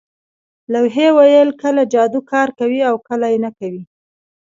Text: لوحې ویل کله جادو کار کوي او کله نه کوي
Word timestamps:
لوحې 0.73 1.07
ویل 1.17 1.49
کله 1.61 1.81
جادو 1.93 2.19
کار 2.31 2.49
کوي 2.59 2.81
او 2.89 2.95
کله 3.07 3.27
نه 3.43 3.49
کوي 3.57 3.83